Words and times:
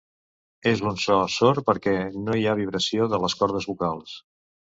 És 0.69 0.79
un 0.91 0.95
so 1.03 1.17
sord 1.33 1.63
perquè 1.67 1.93
no 2.23 2.39
hi 2.39 2.47
ha 2.53 2.57
vibració 2.61 3.07
de 3.13 3.21
les 3.27 3.37
cordes 3.45 3.71
vocals. 3.75 4.19